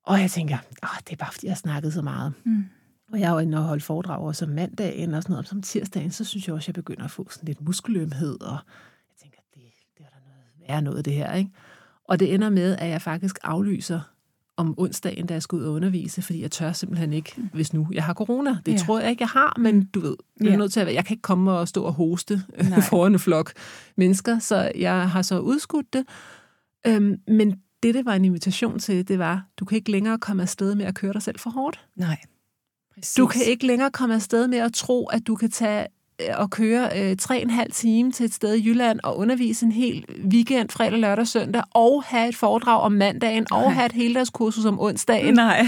[0.03, 2.33] Og jeg tænker, Åh, det er bare fordi, jeg har snakket så meget.
[2.43, 2.65] Mm.
[3.11, 5.45] Og jeg er jo inde og holde foredrag også om mandagen og sådan noget.
[5.45, 8.41] Og som tirsdagen, så synes jeg også, at jeg begynder at få sådan lidt muskelømhed.
[8.41, 8.57] Og
[9.09, 9.61] jeg tænker, det,
[9.97, 11.33] det er der noget værre noget, det her.
[11.33, 11.51] Ikke?
[12.05, 13.99] Og det ender med, at jeg faktisk aflyser
[14.57, 17.87] om onsdagen, da jeg skal ud og undervise, fordi jeg tør simpelthen ikke, hvis nu
[17.93, 18.57] jeg har corona.
[18.65, 18.77] Det Ja.
[18.77, 20.57] tror jeg ikke, jeg har, men du ved, jeg er Ja.
[20.57, 22.81] nødt til at være, jeg kan ikke komme og stå og hoste Nej.
[22.81, 23.53] foran en flok
[23.97, 26.05] mennesker, så jeg har så udskudt det.
[26.87, 27.49] Øhm, men
[27.83, 30.85] det, det var en invitation til, det var, du kan ikke længere komme afsted med
[30.85, 31.85] at køre dig selv for hårdt.
[31.95, 32.17] Nej.
[32.95, 33.15] Præcis.
[33.15, 35.87] Du kan ikke længere komme afsted med at tro, at du kan tage
[36.37, 39.65] og køre øh, tre og en halv time til et sted i Jylland og undervise
[39.65, 43.63] en hel weekend, fredag, lørdag, søndag, og have et foredrag om mandagen, Nej.
[43.63, 45.33] og have et heldagskursus om onsdagen.
[45.33, 45.65] Nej,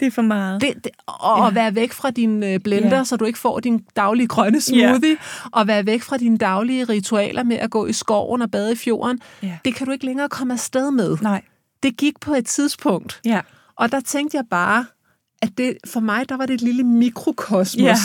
[0.00, 0.60] det er for meget.
[0.60, 1.50] Det, det, og Ja.
[1.54, 3.04] være væk fra din øh, blender, ja.
[3.04, 5.16] så du ikke får din daglige grønne smoothie, ja.
[5.52, 8.76] og være væk fra dine daglige ritualer med at gå i skoven og bade i
[8.76, 9.18] fjorden.
[9.42, 9.58] Ja.
[9.64, 11.16] Det kan du ikke længere komme afsted med.
[11.22, 11.42] Nej.
[11.82, 13.40] Det gik på et tidspunkt, Ja.
[13.76, 14.84] og der tænkte jeg bare,
[15.42, 17.96] at det, for mig, der var det et lille mikrokosmos Ja.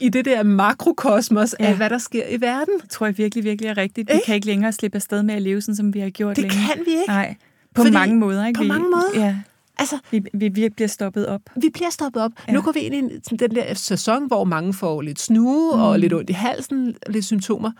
[0.00, 1.64] i det der makrokosmos Ja.
[1.66, 2.74] af, hvad der sker i verden.
[2.82, 4.10] Det tror jeg virkelig, virkelig er rigtigt.
[4.12, 6.42] Vi kan ikke længere slippe afsted med at leve sådan, som vi har gjort Det
[6.44, 6.56] længe.
[6.66, 7.04] kan vi ikke.
[7.08, 7.36] Nej,
[7.74, 8.46] på Fordi- mange måder.
[8.46, 8.56] Ikke?
[8.58, 9.26] på Vi- mange måder.
[9.26, 9.36] Ja.
[9.78, 11.40] Altså, Vi, vi virkelig bliver stoppet op.
[11.56, 12.32] vi bliver stoppet op.
[12.48, 12.52] Ja.
[12.52, 12.94] Nu går vi ind
[13.32, 15.82] i den der sæson, hvor mange får lidt snue mm.
[15.82, 17.70] og lidt ondt i halsen, lidt symptomer.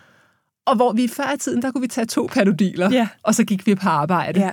[0.65, 3.07] Og hvor vi før i tiden, der kunne vi tage to panodiler, Ja.
[3.23, 4.39] og så gik vi på arbejde.
[4.39, 4.51] Ja.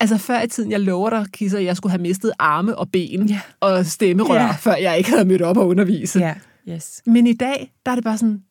[0.00, 3.26] Altså før i tiden, jeg lover dig, Kisser, jeg skulle have mistet arme og ben
[3.28, 3.40] Ja.
[3.60, 4.50] og stemmerør, Ja.
[4.52, 6.18] før jeg ikke havde mødt op og undervise.
[6.18, 6.34] Ja.
[6.68, 7.02] Yes.
[7.06, 8.42] Men i dag, der er det bare sådan,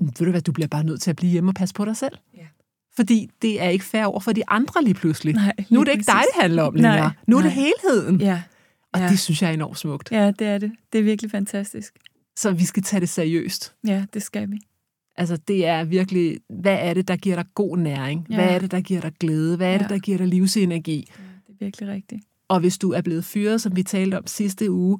[0.00, 1.84] "Mm, ved du hvad, du bliver bare nødt til at blive hjemme og passe på
[1.84, 2.16] dig selv.
[2.36, 2.42] Ja.
[2.96, 5.34] Fordi det er ikke fair over for de andre lige pludselig.
[5.34, 6.26] Nej, nu lige er det ikke dig, præcis.
[6.34, 7.12] det handler om Nej, længere.
[7.26, 7.64] Nu er det nej.
[7.64, 8.20] helheden.
[8.20, 8.42] Ja.
[8.92, 9.08] Og ja.
[9.08, 10.12] det synes jeg er enormt smukt.
[10.12, 10.72] Ja, det er det.
[10.92, 11.94] Det er virkelig fantastisk.
[12.36, 13.72] Så vi skal tage det seriøst.
[13.86, 14.58] Ja, det skal vi.
[15.18, 18.26] Altså, det er virkelig, hvad er det, der giver dig god næring?
[18.30, 18.34] Ja.
[18.34, 19.56] Hvad er det, der giver dig glæde?
[19.56, 19.94] Hvad er det, Ja.
[19.94, 20.96] der giver dig livsenergi?
[21.18, 22.24] Ja, det er virkelig rigtigt.
[22.48, 24.98] Og hvis du er blevet fyret, som vi talte om sidste uge,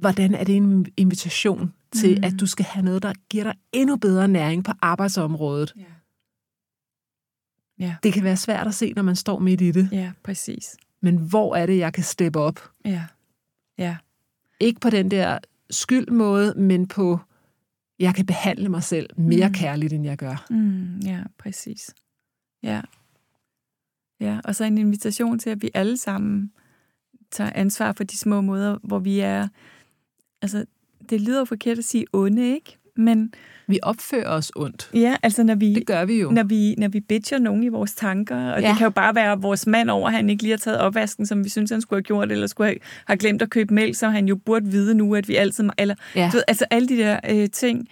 [0.00, 2.24] hvordan er det en invitation til, Mm.
[2.24, 5.72] at du skal have noget, der giver dig endnu bedre næring på arbejdsområdet?
[5.76, 5.82] Ja.
[7.78, 7.96] Ja.
[8.02, 9.88] Det kan være svært at se, når man står midt i det.
[9.92, 10.76] Ja, præcis.
[11.00, 12.60] Men hvor er det, jeg kan steppe op?
[12.84, 13.04] Ja.
[13.78, 13.96] Ja.
[14.60, 15.38] Ikke på den der
[15.70, 17.18] skyldmåde, men på,
[17.98, 19.54] jeg kan behandle mig selv mere Mm.
[19.54, 20.46] kærligt, end jeg gør.
[20.50, 21.94] Mm, ja, præcis.
[22.62, 22.82] Ja.
[24.20, 26.52] Ja, og så en invitation til, at vi alle sammen
[27.30, 29.48] tager ansvar for de små måder, hvor vi er...
[30.42, 30.66] Altså,
[31.10, 32.78] det lyder jo forkert at sige onde, ikke?
[32.96, 33.32] Men
[33.66, 34.90] Vi opfører os ondt.
[34.94, 36.30] ja, altså når vi, Det gør vi jo.
[36.30, 38.68] når vi, når vi bitcher nogen i vores tanker, og Ja.
[38.68, 41.26] det kan jo bare være vores mand over, at han ikke lige har taget opvasken,
[41.26, 43.96] som vi synes, han skulle have gjort, eller skulle have, have glemt at købe mælk,
[43.96, 45.68] så han jo burde vide nu, at vi altid...
[45.78, 46.28] Eller, Ja.
[46.32, 47.88] du ved, altså alle de der øh, ting,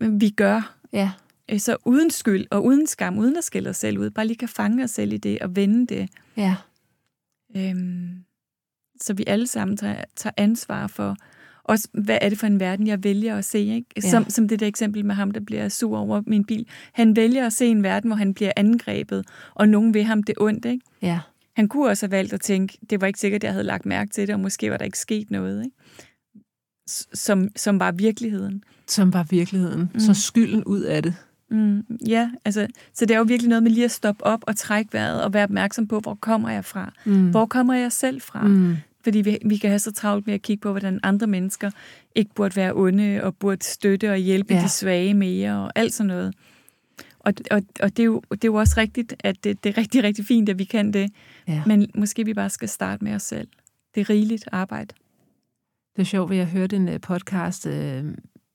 [0.00, 1.10] vi gør, Ja.
[1.50, 4.36] øh, så uden skyld og uden skam, uden at skille os selv ud, bare lige
[4.36, 6.08] kan fange os selv i det og vende det.
[6.36, 6.54] Ja.
[7.56, 8.08] Øhm,
[9.00, 11.16] så vi alle sammen tager, tager ansvar for,
[11.64, 13.58] også hvad er det for en verden, jeg vælger at se.
[13.58, 14.02] Ikke?
[14.10, 14.28] Som, Ja.
[14.28, 16.66] som det der eksempel med ham, der bliver sur over min bil.
[16.92, 20.34] Han vælger at se en verden, hvor han bliver angrebet, og nogen vil ham det
[20.40, 20.64] ondt.
[20.64, 20.84] Ikke?
[21.02, 21.20] Ja.
[21.56, 23.86] Han kunne også have valgt at tænke, det var ikke sikkert, at jeg havde lagt
[23.86, 25.64] mærke til det, og måske var der ikke sket noget.
[25.64, 25.76] Ikke?
[27.14, 28.64] Som, som var virkeligheden.
[28.88, 29.90] Som var virkeligheden.
[29.94, 30.00] Mm.
[30.00, 31.14] Så skylden ud af det.
[31.50, 34.56] Mm, ja, altså, så det er jo virkelig noget med lige at stoppe op og
[34.56, 36.92] trække vejret og være opmærksom på, hvor kommer jeg fra?
[37.04, 37.30] Mm.
[37.30, 38.42] Hvor kommer jeg selv fra?
[38.46, 38.76] Mm.
[39.04, 41.70] Fordi vi, vi kan have så travlt med at kigge på, hvordan andre mennesker
[42.14, 44.62] ikke burde være onde og burde støtte og hjælpe Ja.
[44.62, 46.34] de svage mere og alt sådan noget.
[47.18, 49.78] Og, og, og det, er jo, det er jo også rigtigt, at det, det er
[49.78, 51.10] rigtig, rigtig fint, at vi kan det.
[51.48, 51.62] Ja.
[51.66, 53.48] Men måske vi bare skal starte med os selv.
[53.94, 54.94] Det er rigeligt arbejde.
[55.96, 58.04] Det er sjovt, at jeg hørte en øh, podcast øh,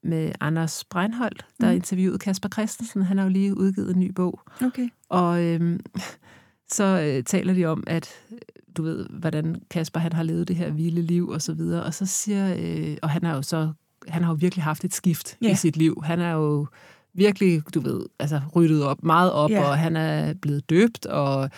[0.03, 1.75] med Anders Breinholt, der mm.
[1.75, 3.01] Interviewede Kasper Christensen.
[3.01, 4.41] Han har jo lige udgivet en ny bog.
[4.65, 4.89] Okay.
[5.10, 5.79] Og øhm,
[6.71, 8.38] så øh, taler de om, at øh,
[8.78, 11.84] du ved, hvordan Kasper han har levet det her vilde liv og så videre.
[11.84, 13.72] Og så siger, øh, og han har jo så,
[14.08, 15.52] han har jo virkelig haft et skift Ja.
[15.52, 16.02] i sit liv.
[16.06, 16.68] Han er jo
[17.13, 19.63] virkelig, du ved, altså ryddet op, meget op, Ja.
[19.70, 21.50] og han er blevet døbt, og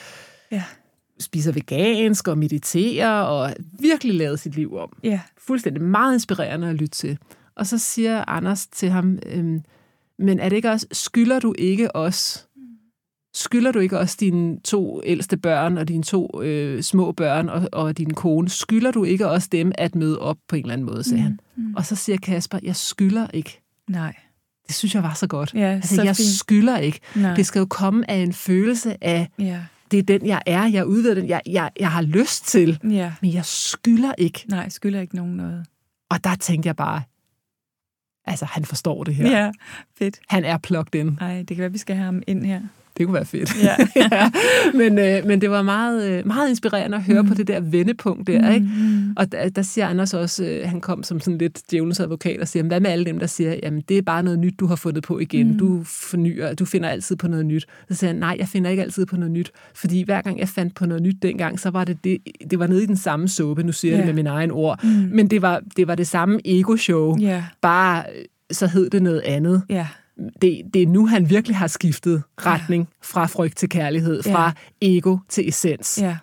[0.52, 0.64] Ja.
[1.20, 4.98] spiser vegansk og mediterer, og virkelig lavet sit liv om.
[5.04, 5.20] Ja.
[5.38, 7.18] Fuldstændig meget inspirerende at lytte til.
[7.56, 9.62] Og så siger Anders til ham, øhm,
[10.20, 12.48] men er det ikke også, skylder du ikke os,
[13.34, 17.70] skylder du ikke også dine to ældste børn og dine to øh, små børn og,
[17.72, 20.86] og din kone, skylder du ikke også dem at møde op på en eller anden
[20.88, 21.40] måde, sagde han.
[21.56, 21.74] Mm.
[21.76, 23.62] Og så siger Kasper, jeg skylder ikke.
[23.90, 24.16] Nej.
[24.68, 25.54] Det synes jeg var så godt.
[25.54, 26.30] Ja, altså, så jeg fint.
[26.30, 27.00] skylder ikke.
[27.16, 27.36] Nej.
[27.36, 29.60] Det skal jo komme af en følelse af, Ja.
[29.92, 33.14] det er den, jeg er, jeg udvider den, jeg, jeg, jeg har lyst til, Ja.
[33.22, 34.46] men jeg skylder ikke.
[34.48, 35.66] Nej, jeg skylder ikke nogen noget.
[36.10, 37.02] Og der tænkte jeg bare,
[38.26, 39.30] altså han forstår det her.
[39.32, 39.44] Ja.
[39.46, 39.52] ja.
[39.98, 40.20] Fedt.
[40.28, 41.18] Han er plugged in.
[41.20, 42.62] Nej, det kan være, vi skal have ham ind her.
[43.00, 43.64] Det kunne være fedt.
[43.64, 43.76] Ja.
[44.12, 44.32] ja.
[44.74, 47.28] Men, øh, men det var meget, øh, meget inspirerende at høre mm.
[47.28, 48.54] på det der vendepunkt der.
[48.54, 48.68] Ikke?
[48.80, 49.14] Mm.
[49.18, 52.48] Og der, der siger Anders også, øh, han kom som sådan lidt djævelens advokat og
[52.48, 54.76] siger, hvad med alle dem, der siger, jamen det er bare noget nyt, du har
[54.76, 55.52] fundet på igen.
[55.52, 55.58] Mm.
[55.60, 57.66] Du fornyer, du finder altid på noget nyt.
[57.90, 59.52] Så siger han, nej, jeg finder ikke altid på noget nyt.
[59.76, 62.18] Fordi hver gang jeg fandt på noget nyt dengang, så var det, det,
[62.52, 64.08] det var nede i den samme såbe, nu siger jeg Ja.
[64.08, 64.80] det med mine egne ord.
[64.84, 64.90] Mm.
[64.90, 67.44] Men det var, det var det samme ego-show, Ja.
[67.62, 69.62] bare øh, så hed det noget andet.
[69.70, 69.88] Ja.
[70.42, 74.34] Det, det er nu, han virkelig har skiftet retning fra frygt til kærlighed, Ja.
[74.34, 74.52] fra
[74.82, 76.00] ego til essens.
[76.02, 76.18] Ja.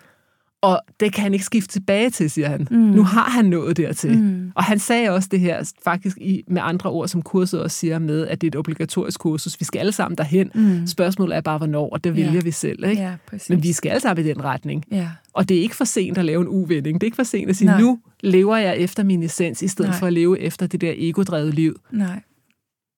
[0.61, 2.67] Og det kan han ikke skifte tilbage til, siger han.
[2.71, 2.77] Mm.
[2.77, 4.17] Nu har han nået dertil.
[4.19, 4.51] Mm.
[4.55, 7.99] Og han sagde også det her, faktisk i, med andre ord, som kurset også siger
[7.99, 9.59] med, at det er et obligatorisk kursus.
[9.59, 10.51] Vi skal alle sammen derhen.
[10.55, 10.87] Mm.
[10.87, 12.25] Spørgsmålet er bare, hvornår, og det Ja.
[12.25, 12.85] vælger vi selv.
[12.89, 13.01] Ikke?
[13.01, 13.49] Ja, præcis.
[13.49, 14.83] Men vi skal alle sammen i den retning.
[14.91, 15.09] Ja.
[15.33, 17.01] Og det er ikke for sent at lave en uvending.
[17.01, 17.81] Det er ikke for sent at sige, Nej.
[17.81, 19.99] nu lever jeg efter min essens, i stedet Nej.
[19.99, 21.79] for at leve efter det der egodrevet liv.
[21.91, 22.21] Nej.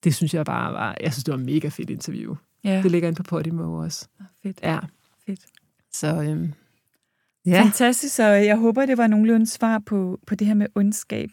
[0.03, 2.35] Det synes jeg bare var, jeg synes, det var et mega fedt interview.
[2.63, 2.81] Ja.
[2.83, 4.07] Det ligger inde på Podimo også.
[4.43, 4.59] Fedt.
[4.63, 4.79] Ja,
[5.25, 5.45] Fedt.
[5.93, 6.53] så øhm,
[7.45, 7.51] Ja.
[7.51, 7.63] ja.
[7.63, 11.29] Fantastisk, så jeg håber, det var nogenlunde svar på, på det her med ondskab.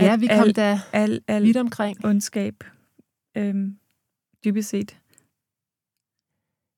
[0.00, 2.04] ja, At vi kom al, da al, al vidt omkring.
[2.04, 2.54] ondskab
[3.36, 3.78] øhm,
[4.44, 4.96] dybest set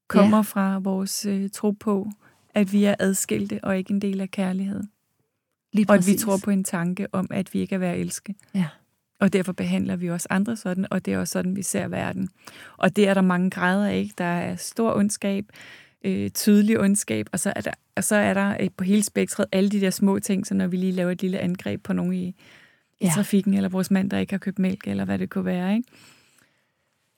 [0.09, 0.41] kommer ja.
[0.43, 2.09] fra vores øh, tro på,
[2.55, 4.83] at vi er adskilte og ikke en del af kærlighed.
[5.73, 8.01] Lige Og at vi tror på en tanke om, at vi ikke er værd at
[8.01, 8.35] elske.
[8.55, 8.69] Ja.
[9.23, 12.29] Og derfor behandler vi også andre sådan, og det er også sådan, vi ser verden.
[12.77, 13.97] Og det er der mange grader af.
[13.99, 14.15] Ikke?
[14.19, 15.45] Der er stor ondskab,
[16.05, 19.47] øh, tydelig ondskab, og så er der, og så er der øh, på hele spektret
[19.53, 22.13] alle de der små ting, så når vi lige laver et lille angreb på nogen
[22.13, 22.35] i, i
[23.03, 23.11] Ja.
[23.15, 25.75] trafikken, eller vores mand, der ikke har købt mælk, eller hvad det kunne være.
[25.77, 25.89] Ikke?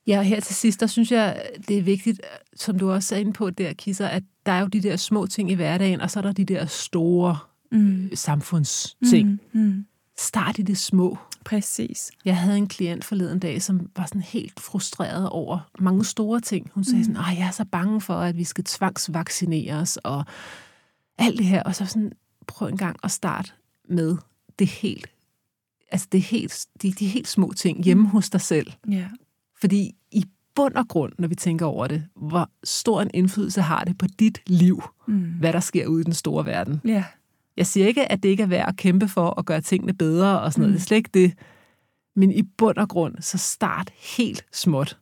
[0.07, 2.21] Ja, og her til sidst, der synes jeg, det er vigtigt,
[2.57, 5.27] som du også er inde på der, Kisser, at der er jo de der små
[5.27, 7.37] ting i hverdagen, og så er der de der store
[7.73, 8.11] Mm.
[8.14, 9.40] samfundsting.
[9.53, 9.61] Mm.
[9.61, 9.87] Mm.
[10.18, 11.18] Start i det små.
[11.44, 12.11] Præcis.
[12.24, 16.70] Jeg havde en klient forleden dag, som var sådan helt frustreret over mange store ting.
[16.74, 20.24] Hun sagde sådan, at jeg er så bange for, at vi skal tvangsvaccineres, og
[21.18, 21.62] alt det her.
[21.62, 22.12] Og så sådan,
[22.46, 23.50] prøv en gang at starte
[23.88, 24.16] med
[24.59, 25.07] det helt,
[25.92, 28.72] altså det helt, de, de helt små ting hjemme hos dig selv.
[28.90, 29.09] Ja.
[29.61, 30.24] Fordi i
[30.55, 34.07] bund og grund, når vi tænker over det, hvor stor en indflydelse har det på
[34.18, 35.14] dit liv, Mm.
[35.38, 36.81] hvad der sker ude i den store verden.
[36.85, 37.05] Ja.
[37.57, 40.40] Jeg siger ikke, at det ikke er værd at kæmpe for at gøre tingene bedre
[40.40, 40.71] og sådan noget.
[40.73, 40.75] Mm.
[40.77, 41.33] Det er slet ikke det.
[42.17, 44.99] Men i bund og grund, så start helt småt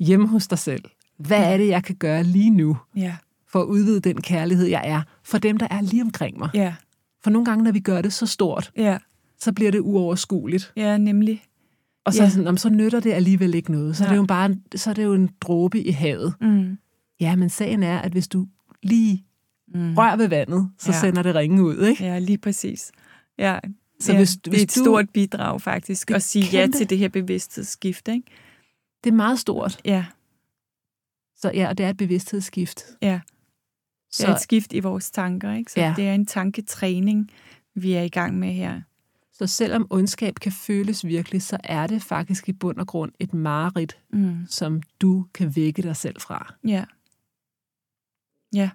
[0.00, 0.84] hjemme hos dig selv.
[1.18, 3.16] Hvad er det, jeg kan gøre lige nu Ja.
[3.48, 6.50] for at udvide den kærlighed, jeg er for dem, der er lige omkring mig?
[6.54, 6.74] Ja.
[7.24, 8.98] For nogle gange, når vi gør det så stort, Ja.
[9.38, 10.72] så bliver det uoverskueligt.
[10.76, 11.42] Ja, nemlig.
[12.04, 12.24] Og så, Ja.
[12.24, 12.30] ja.
[12.30, 13.96] sådan, "Nå, men så nytter det alligevel ikke noget.
[13.96, 14.14] Så er, Nej.
[14.14, 16.34] det jo bare en, så er det jo en dråbe i havet.
[16.40, 16.78] Mm.
[17.20, 18.46] Ja, men sagen er, at hvis du
[18.82, 19.24] lige
[19.74, 19.94] Mm.
[19.94, 21.00] rører ved vandet, så Ja.
[21.00, 22.04] sender det ringe ud, ikke?
[22.04, 22.92] Ja, lige præcis.
[23.38, 23.58] Ja,
[24.00, 26.90] Så ja, hvis- det hvis er et du- stort bidrag faktisk, at sige ja til
[26.90, 28.22] det her bevidsthedsskift, ikke?
[29.04, 29.80] Det er meget stort.
[29.84, 30.06] Ja,
[31.36, 32.82] Så ja, og det er et bevidsthedsskift.
[33.02, 33.20] ja.
[34.10, 35.72] Så Det er et skift i vores tanker, ikke?
[35.72, 35.94] Så Ja.
[35.96, 37.30] det er en tanketræning,
[37.74, 38.80] vi er i gang med her.
[39.32, 43.34] Så selvom ondskab kan føles virkelig, så er det faktisk i bund og grund et
[43.34, 44.46] mareridt, Mm.
[44.48, 46.54] som du kan vække dig selv fra.
[46.66, 46.84] Ja.
[48.54, 48.70] Ja.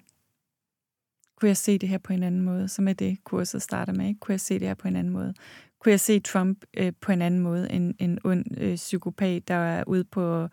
[1.44, 4.06] Kunne jeg se det her på en anden måde, som er det, kurset starter med,
[4.08, 4.20] ikke?
[4.20, 5.34] Kunne jeg se det her på en anden måde?
[5.80, 9.54] Kunne jeg se Trump øh, på en anden måde end en ond øh, psykopat, der
[9.54, 10.48] er ude på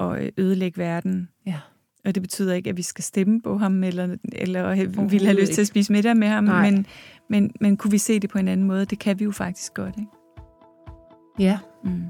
[0.00, 1.28] at øh, ødelægge verden?
[1.46, 1.60] Ja.
[2.04, 4.74] Og det betyder ikke, at vi skal stemme på ham, eller, eller
[5.08, 6.70] vil have lyst til at spise middag med ham, Nej.
[6.70, 6.86] men,
[7.30, 8.84] men, men kunne vi se det på en anden måde?
[8.84, 10.10] Det kan vi jo faktisk godt, ikke?
[11.38, 11.58] Ja.
[11.84, 12.02] Mm.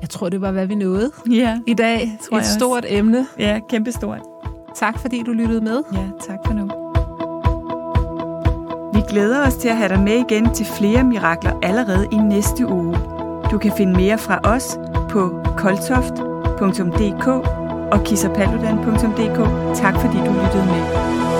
[0.00, 1.98] Jeg tror, det var, hvad vi nåede Ja, i dag.
[1.98, 2.54] Tror et jeg også.
[2.58, 3.26] stort emne.
[3.38, 4.20] ja, kæmpestort.
[4.74, 5.82] Tak, fordi du lyttede med.
[5.92, 6.64] Ja, tak for nu.
[8.94, 12.66] Vi glæder os til at have dig med igen til flere mirakler allerede i næste
[12.66, 12.96] uge.
[13.50, 14.78] Du kan finde mere fra os
[15.10, 17.26] på koltoft.dk
[17.92, 19.38] og kissapaludan.dk.
[19.76, 21.31] Tak fordi du lyttede med.